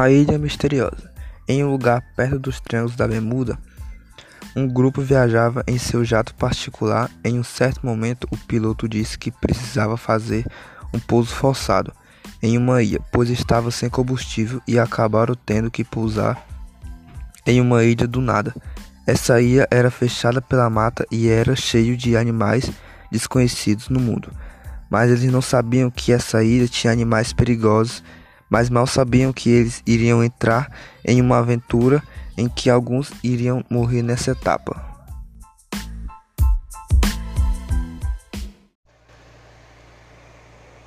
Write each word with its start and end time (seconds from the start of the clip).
A 0.00 0.08
Ilha 0.12 0.38
Misteriosa. 0.38 1.10
Em 1.48 1.64
um 1.64 1.72
lugar 1.72 2.00
perto 2.14 2.38
dos 2.38 2.60
Triângulos 2.60 2.94
da 2.94 3.08
Bermuda, 3.08 3.58
um 4.54 4.68
grupo 4.68 5.02
viajava 5.02 5.64
em 5.66 5.76
seu 5.76 6.04
jato 6.04 6.32
particular. 6.36 7.10
Em 7.24 7.36
um 7.36 7.42
certo 7.42 7.84
momento, 7.84 8.28
o 8.30 8.36
piloto 8.36 8.88
disse 8.88 9.18
que 9.18 9.32
precisava 9.32 9.96
fazer 9.96 10.46
um 10.94 11.00
pouso 11.00 11.34
forçado 11.34 11.92
em 12.40 12.56
uma 12.56 12.80
ilha, 12.80 13.00
pois 13.10 13.28
estava 13.28 13.72
sem 13.72 13.90
combustível 13.90 14.62
e 14.68 14.78
acabaram 14.78 15.34
tendo 15.34 15.68
que 15.68 15.82
pousar 15.82 16.46
em 17.44 17.60
uma 17.60 17.82
ilha 17.82 18.06
do 18.06 18.20
nada. 18.20 18.54
Essa 19.04 19.42
ilha 19.42 19.66
era 19.68 19.90
fechada 19.90 20.40
pela 20.40 20.70
mata 20.70 21.04
e 21.10 21.28
era 21.28 21.56
cheio 21.56 21.96
de 21.96 22.16
animais 22.16 22.70
desconhecidos 23.10 23.88
no 23.88 23.98
mundo. 23.98 24.30
Mas 24.88 25.10
eles 25.10 25.24
não 25.32 25.42
sabiam 25.42 25.90
que 25.90 26.12
essa 26.12 26.44
ilha 26.44 26.68
tinha 26.68 26.92
animais 26.92 27.32
perigosos 27.32 28.00
mas 28.48 28.70
mal 28.70 28.86
sabiam 28.86 29.32
que 29.32 29.50
eles 29.50 29.82
iriam 29.86 30.22
entrar 30.22 30.70
em 31.04 31.20
uma 31.20 31.38
aventura 31.38 32.02
em 32.36 32.48
que 32.48 32.70
alguns 32.70 33.12
iriam 33.22 33.64
morrer 33.68 34.02
nessa 34.02 34.30
etapa. 34.30 34.88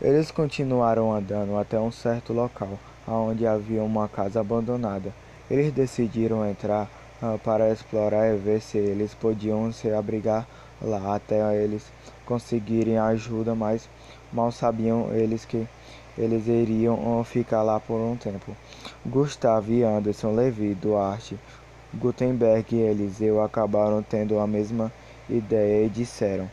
Eles 0.01 0.31
continuaram 0.31 1.13
andando 1.13 1.57
até 1.59 1.79
um 1.79 1.91
certo 1.91 2.33
local, 2.33 2.79
onde 3.07 3.45
havia 3.45 3.83
uma 3.83 4.07
casa 4.07 4.39
abandonada. 4.39 5.13
Eles 5.49 5.71
decidiram 5.71 6.43
entrar 6.49 6.89
uh, 7.21 7.37
para 7.39 7.71
explorar 7.71 8.33
e 8.33 8.37
ver 8.37 8.61
se 8.61 8.79
eles 8.79 9.13
podiam 9.13 9.71
se 9.71 9.91
abrigar 9.91 10.47
lá 10.81 11.15
até 11.15 11.55
eles 11.63 11.91
conseguirem 12.25 12.97
ajuda, 12.97 13.53
mas 13.53 13.89
mal 14.31 14.51
sabiam 14.51 15.13
eles 15.13 15.45
que 15.45 15.67
eles 16.17 16.47
iriam 16.47 17.23
ficar 17.23 17.61
lá 17.61 17.79
por 17.79 17.95
um 17.95 18.15
tempo. 18.15 18.55
Gustavo 19.05 19.71
e 19.71 19.83
Anderson 19.83 20.33
Levi 20.33 20.73
Duarte, 20.75 21.39
Gutenberg 21.93 22.75
e 22.75 22.79
Eliseu 22.79 23.41
acabaram 23.41 24.01
tendo 24.01 24.39
a 24.39 24.47
mesma 24.47 24.91
ideia 25.29 25.85
e 25.85 25.89
disseram: 25.89 26.49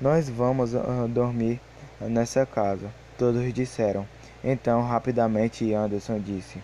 Nós 0.00 0.28
vamos 0.28 0.74
uh, 0.74 1.08
dormir 1.08 1.60
nessa 2.00 2.46
casa. 2.46 2.90
Todos 3.18 3.52
disseram. 3.52 4.06
Então, 4.42 4.82
rapidamente, 4.82 5.72
Anderson 5.74 6.18
disse: 6.18 6.62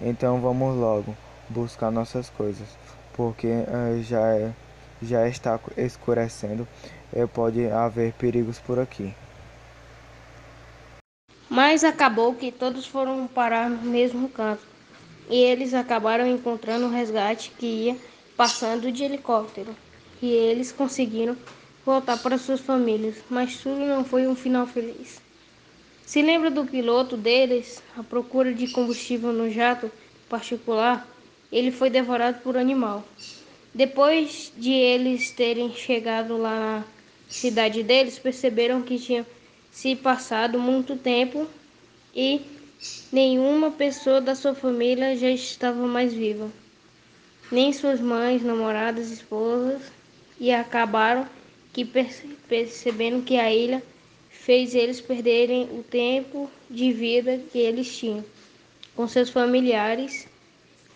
Então 0.00 0.40
vamos 0.40 0.76
logo 0.76 1.14
buscar 1.48 1.90
nossas 1.90 2.28
coisas, 2.28 2.68
porque 3.14 3.46
uh, 3.46 4.02
já, 4.02 4.20
é, 4.20 4.52
já 5.02 5.28
está 5.28 5.58
escurecendo 5.76 6.66
e 7.14 7.26
pode 7.26 7.66
haver 7.66 8.12
perigos 8.12 8.58
por 8.58 8.78
aqui. 8.78 9.14
Mas 11.48 11.84
acabou 11.84 12.34
que 12.34 12.50
todos 12.50 12.86
foram 12.86 13.26
parar 13.26 13.70
no 13.70 13.82
mesmo 13.82 14.28
canto 14.28 14.62
e 15.28 15.36
eles 15.36 15.74
acabaram 15.74 16.26
encontrando 16.26 16.86
um 16.86 16.90
resgate 16.90 17.52
que 17.58 17.66
ia 17.66 17.96
passando 18.36 18.92
de 18.92 19.04
helicóptero 19.04 19.74
e 20.20 20.30
eles 20.30 20.72
conseguiram 20.72 21.36
voltar 21.84 22.18
para 22.18 22.38
suas 22.38 22.60
famílias, 22.60 23.16
mas 23.30 23.58
tudo 23.58 23.78
não 23.80 24.04
foi 24.04 24.26
um 24.26 24.34
final 24.34 24.66
feliz. 24.66 25.20
Se 26.04 26.22
lembra 26.22 26.50
do 26.50 26.64
piloto 26.64 27.16
deles, 27.16 27.82
à 27.96 28.02
procura 28.02 28.52
de 28.52 28.68
combustível 28.68 29.32
no 29.32 29.50
jato 29.50 29.90
particular, 30.28 31.06
ele 31.50 31.70
foi 31.70 31.90
devorado 31.90 32.40
por 32.40 32.56
animal. 32.56 33.04
Depois 33.76 34.50
de 34.56 34.72
eles 34.72 35.30
terem 35.30 35.70
chegado 35.74 36.38
lá 36.38 36.58
na 36.58 36.84
cidade 37.28 37.82
deles, 37.82 38.18
perceberam 38.18 38.80
que 38.80 38.98
tinham 38.98 39.26
se 39.70 39.94
passado 39.94 40.58
muito 40.58 40.96
tempo 40.96 41.46
e 42.14 42.40
nenhuma 43.12 43.70
pessoa 43.70 44.18
da 44.18 44.34
sua 44.34 44.54
família 44.54 45.14
já 45.14 45.28
estava 45.28 45.86
mais 45.86 46.14
viva, 46.14 46.50
nem 47.52 47.70
suas 47.70 48.00
mães, 48.00 48.42
namoradas, 48.42 49.10
esposas, 49.10 49.82
e 50.40 50.50
acabaram 50.50 51.28
que 51.74 51.84
percebendo 52.48 53.26
que 53.26 53.36
a 53.36 53.52
ilha 53.52 53.82
fez 54.30 54.74
eles 54.74 55.02
perderem 55.02 55.64
o 55.64 55.82
tempo 55.82 56.50
de 56.70 56.94
vida 56.94 57.42
que 57.52 57.58
eles 57.58 57.94
tinham 57.94 58.24
com 58.94 59.06
seus 59.06 59.28
familiares 59.28 60.26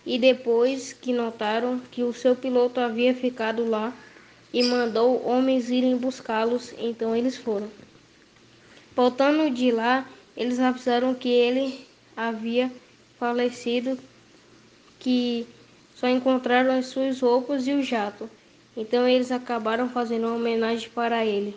e 0.05 0.17
depois 0.17 0.93
que 0.93 1.13
notaram 1.13 1.79
que 1.91 2.03
o 2.03 2.13
seu 2.13 2.35
piloto 2.35 2.79
havia 2.79 3.13
ficado 3.13 3.67
lá 3.67 3.93
e 4.53 4.63
mandou 4.63 5.25
homens 5.25 5.69
irem 5.69 5.95
buscá-los, 5.95 6.73
então 6.77 7.15
eles 7.15 7.37
foram. 7.37 7.69
Voltando 8.95 9.49
de 9.49 9.71
lá, 9.71 10.07
eles 10.35 10.59
avisaram 10.59 11.13
que 11.13 11.29
ele 11.29 11.87
havia 12.15 12.71
falecido, 13.17 13.97
que 14.99 15.47
só 15.95 16.07
encontraram 16.07 16.77
as 16.77 16.87
suas 16.87 17.21
roupas 17.21 17.67
e 17.67 17.73
o 17.73 17.83
jato. 17.83 18.29
Então 18.75 19.07
eles 19.07 19.31
acabaram 19.31 19.89
fazendo 19.89 20.27
uma 20.27 20.35
homenagem 20.35 20.89
para 20.89 21.25
ele. 21.25 21.55